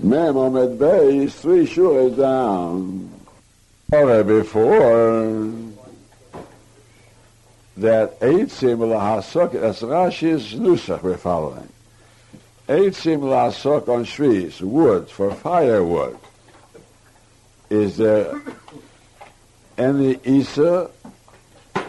[0.00, 3.10] Mem Omed Beis, three shuras down.
[3.90, 5.50] Or before
[7.76, 11.68] that eight Eitzim lahasok, that's Rashi's Nusach we're following.
[12.68, 16.16] Eitzim lahasok on shvis, wood, for firewood.
[17.70, 18.40] Is there
[19.76, 20.90] any Isa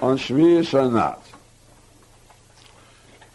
[0.01, 1.28] on shvis or not?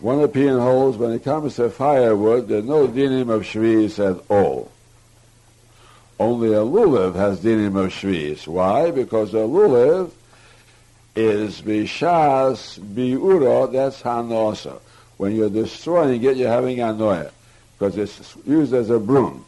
[0.05, 4.71] One opinion holds when it comes to firewood, there's no dinim of shvis at all.
[6.21, 8.47] Only a lulav has dinim of shvis.
[8.47, 8.91] Why?
[8.91, 10.11] Because a lulav
[11.17, 14.79] is bishas biura, that's hanosa.
[15.17, 17.31] When you're destroying it, you're having anoya,
[17.79, 19.47] because it's used as a broom.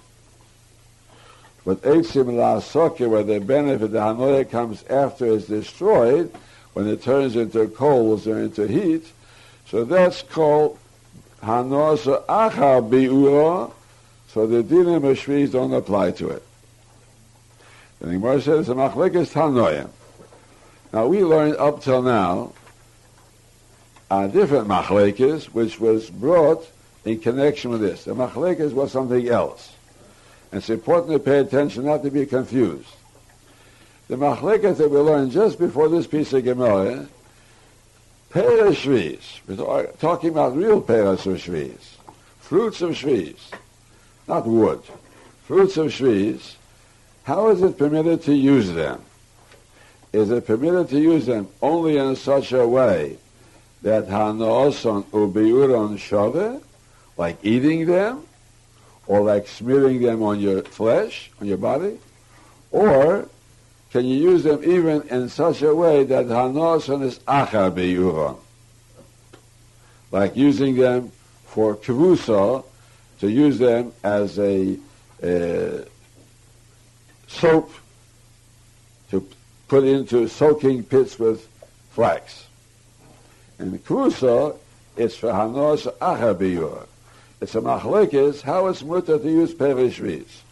[1.67, 6.35] But eitzim la'asoke, where the benefit, the hanoya comes after it's destroyed,
[6.73, 9.05] when it turns into coals or into heat,
[9.69, 10.79] so that's called
[11.43, 13.73] Hanosa Achar Bi'ura,
[14.29, 16.43] so the dinim of Shviz don't apply to it.
[18.01, 19.91] And The Gemara says, the Machlekes Hanoyim.
[20.93, 22.53] Now we learned up till now
[24.11, 26.69] a different Machlekes, which was brought
[27.05, 28.05] in connection with this.
[28.05, 29.73] The Machlekes was something else.
[30.53, 32.89] And it's important to pay attention not to be confused.
[34.09, 37.09] The Machlekes that we learned just before this piece of Gemara
[38.37, 39.41] Pera Shviz.
[39.49, 41.97] We're talking about real peras of Shviz.
[42.39, 43.39] Fruits of Shviz.
[44.29, 44.83] Not wood.
[45.45, 46.57] Fruits of Shviz.
[47.23, 49.01] How is it permitted to use them?
[50.13, 53.17] Is it permitted to use them only in such a way
[53.81, 56.63] that hanoson ubiuron shove,
[57.17, 58.23] like eating them,
[59.07, 61.99] or like smearing them on your flesh, on your body?
[62.71, 63.31] Or
[63.91, 68.37] can you use them even in such a way that hanoson is achar beyuron?
[70.11, 71.13] Like using them
[71.47, 72.65] for kavusa,
[73.21, 74.77] to use them as a,
[77.29, 77.71] soap
[79.11, 79.27] to
[79.69, 81.49] put into soaking pits with
[81.91, 82.47] flax.
[83.59, 84.57] And kavusa
[84.97, 86.87] is for hanos achar beyuron.
[87.41, 90.43] It's a machlekes how it's mutter to use perishvis.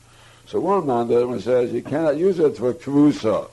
[0.47, 3.49] So one man there says you cannot use it for kvusa.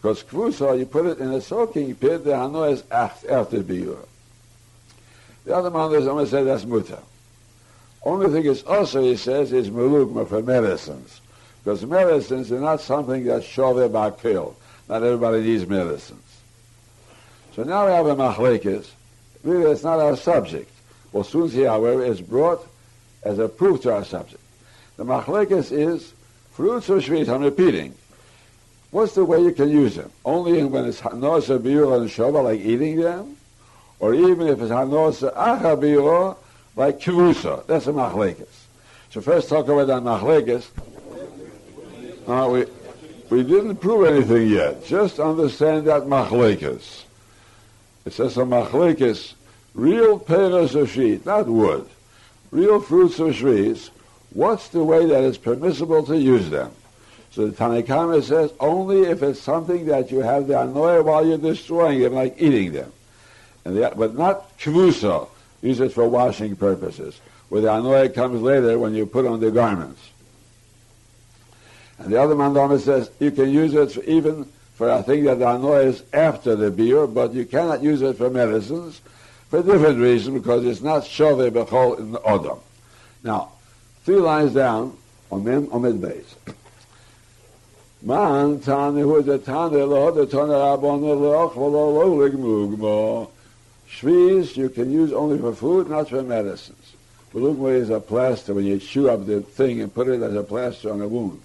[0.00, 4.06] Because kvusa, you put it in a soaking pit, the hano is after biur.
[5.44, 6.98] The other man says that's muta.
[8.04, 11.20] Only thing is also, he says, is melugma for medicines.
[11.62, 14.56] Because medicines are not something that's shove by pill.
[14.88, 16.20] Not everybody needs medicines.
[17.54, 18.88] So now we have a machlekes.
[19.44, 20.70] Really, it's not our subject.
[21.12, 22.66] We'll soon see, however, it's brought
[23.22, 24.42] as a proof to our subject.
[25.02, 26.12] The machlekes is
[26.52, 27.28] fruits or shvit.
[27.28, 27.92] I'm repeating.
[28.92, 30.12] What's the way you can use them?
[30.24, 33.36] Only when it's hanosa biur and shova, like eating them,
[33.98, 36.36] or even if it's hanosa acha
[36.76, 37.66] like kivusa.
[37.66, 38.46] That's a machlekes.
[39.10, 40.68] So first talk about that machlekes.
[42.28, 42.66] Uh, we
[43.28, 44.86] we didn't prove anything yet.
[44.86, 47.02] Just understand that machlekes.
[48.04, 49.32] It says a machlekes,
[49.74, 51.88] real pears of sheet, not wood,
[52.52, 53.90] real fruits of trees
[54.34, 56.72] what's the way that it's permissible to use them?
[57.32, 61.38] So the Tanakhama says only if it's something that you have the anoya while you're
[61.38, 62.92] destroying them, like eating them.
[63.64, 65.28] And the, but not kvusa.
[65.62, 67.20] Use it for washing purposes.
[67.48, 70.10] Where the anoya comes later when you put on the garments.
[71.98, 75.38] And the other mandama says you can use it for even for a thing that
[75.38, 79.00] the anoya is after the beer, but you cannot use it for medicines
[79.48, 82.58] for different reasons because it's not shove bechol in the odom.
[83.22, 83.51] Now,
[84.04, 84.96] Three lines down,
[85.30, 86.34] Omem Omed Beis.
[88.02, 93.30] Man Tani who is a Tani lo the Tani Rabon loch v'lo lo ligmugmo.
[93.88, 96.94] Shviz you can use only for food, not for medicines.
[97.32, 100.42] Bulugmo is a plaster when you chew up the thing and put it as a
[100.42, 101.40] plaster on a wound.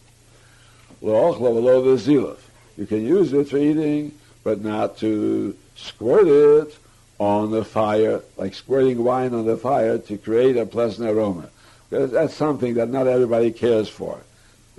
[1.03, 2.39] Loch lo lo the zilaf.
[2.75, 4.13] You can use it for eating,
[4.43, 6.75] but not to squirt it
[7.19, 11.49] on the fire, like squirting wine on the fire to create a pleasant aroma.
[11.89, 14.19] That's something that not everybody cares for.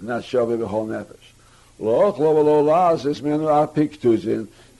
[0.00, 1.17] Not shoving the whole nefesh.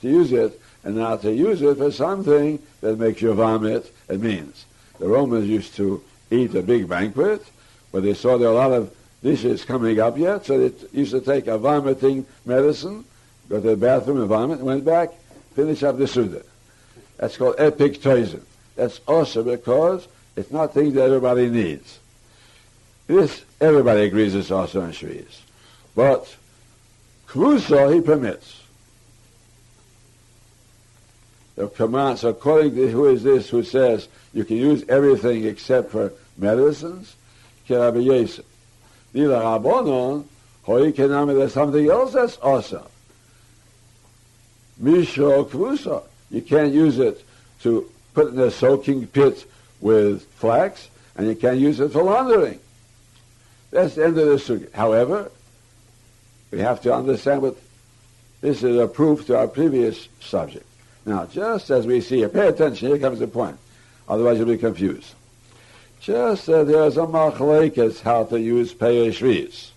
[0.01, 3.93] To use it, and not to use it for something that makes you vomit.
[4.07, 4.65] It means
[4.99, 6.01] the Romans used to
[6.31, 7.43] eat a big banquet,
[7.91, 11.11] but they saw there were a lot of dishes coming up yet, so they used
[11.11, 13.03] to take a vomiting medicine,
[13.49, 15.09] go to the bathroom and vomit, and went back,
[15.53, 16.43] finish up the Suda.
[17.17, 18.43] That's called epictoison.
[18.75, 20.07] That's also because
[20.37, 21.99] it's not things that everybody needs.
[23.09, 25.39] This, everybody agrees it's also in Shvius.
[25.95, 26.35] But
[27.27, 28.61] Kruso, he permits.
[31.55, 36.13] The commands, according to who is this who says you can use everything except for
[36.37, 37.15] medicines?
[37.67, 38.45] Kirabi Yosef.
[39.15, 40.25] Dila Rabbonon,
[40.65, 42.85] Hoi Kenami, there's something else that's awesome.
[44.79, 46.03] Mishro Kvusa.
[46.29, 47.25] You can't use it
[47.63, 49.49] to put in a soaking pit
[49.81, 52.59] with flax, and you can't use it for laundering.
[53.71, 54.73] That's the end of the sugya.
[54.73, 55.31] However,
[56.51, 57.57] we have to understand what
[58.41, 60.65] this is a proof to our previous subject.
[61.05, 63.57] Now, just as we see here, pay attention, here comes the point.
[64.07, 65.13] Otherwise you'll be confused.
[65.99, 69.71] Just as there's a machlekes how to use peyeshvis.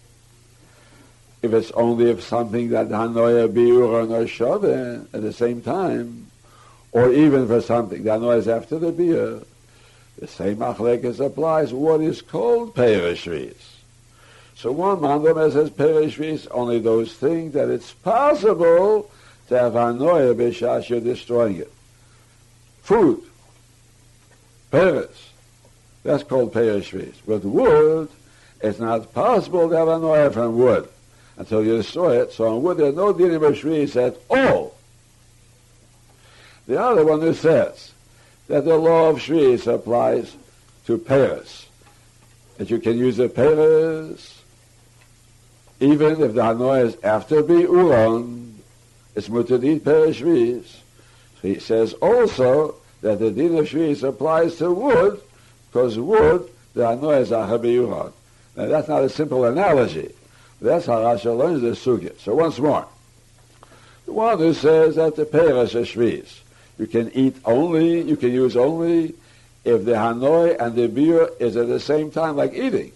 [1.43, 6.29] If it's only if something that hanoya biur or shavin at the same time,
[6.93, 9.45] or even for something that is after the biur,
[10.19, 11.73] the same machlekes applies.
[11.73, 13.57] What is called peyeshvis?
[14.57, 19.11] So one mandam says peyeshvis only those things that it's possible
[19.49, 21.73] to have hanoya b'shash you're destroying it.
[22.83, 23.23] Food,
[24.71, 25.31] Paris.
[26.03, 27.15] That's called Peishvis.
[27.27, 28.09] With wood,
[28.61, 30.89] it's not possible to have an oil from wood
[31.37, 32.33] until you destroy it.
[32.33, 34.75] So on wood, there's no dinim of shvis at all.
[36.67, 37.93] The other one who says
[38.49, 40.37] that the law of shvis applies
[40.87, 41.67] to Paris,
[42.59, 44.43] that you can use a Paris
[45.83, 48.55] even if the Hanoi is after Bi'uron,
[49.17, 50.77] it's mutadit Paris shvis.
[51.41, 55.21] So he says also that the din of shvis applies to wood,
[55.69, 58.13] because wood, the anoy is a
[58.57, 60.15] Now that's not a simple analogy.
[60.61, 62.17] That's how Rashi learns the sugya.
[62.21, 62.87] So once more,
[64.07, 66.39] the one who says that the peras are shvis,
[66.79, 69.15] you can eat only, you can use only
[69.65, 72.93] if the hanoi and the beer is at the same time like eating.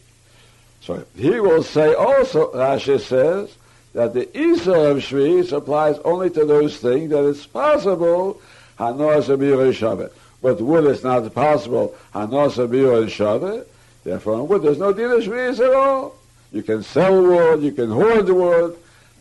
[0.80, 3.54] So he will say also, Rashi says,
[3.92, 8.40] that the Isa of Shvis applies only to those things that it's possible
[8.78, 10.12] Hanos Abir Shabbat.
[10.42, 11.96] But wood is not possible.
[12.14, 13.66] Hanos Abir Shabbat.
[14.04, 16.14] Therefore, wood there's no din of at all.
[16.52, 18.76] You can sell wood, you can hoard wood.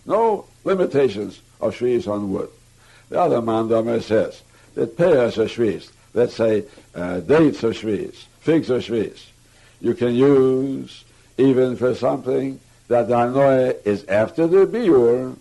[0.05, 2.49] No limitations of shvis on wood.
[3.09, 4.41] The other mandamer says
[4.75, 6.63] that pears of shvis, let's say
[6.95, 9.27] uh, dates or shvis, figs or shvis,
[9.81, 11.03] you can use
[11.37, 15.35] even for something that the anoy is after the biur.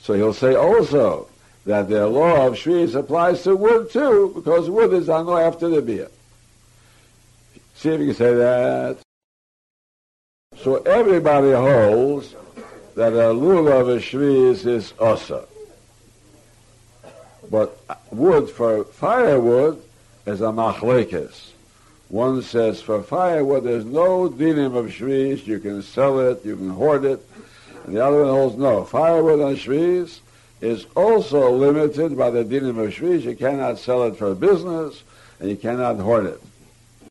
[0.00, 1.28] So he'll say also
[1.66, 5.82] that the law of Shvis applies to wood too, because wood is on after the
[5.82, 6.08] beer.
[7.74, 8.98] See if you can say that.
[10.56, 12.34] So everybody holds
[12.94, 15.46] that a lulav of a is osa.
[17.50, 17.80] But
[18.10, 19.82] wood for firewood
[20.26, 21.50] is a machlekes.
[22.08, 26.70] One says for firewood there's no dinim of shvis, you can sell it, you can
[26.70, 27.24] hoard it.
[27.84, 28.84] And the other one holds no.
[28.84, 30.20] Firewood on shvis
[30.60, 33.22] is also limited by the dinim of shviz.
[33.22, 35.02] You cannot sell it for business,
[35.40, 36.42] and you cannot hoard it.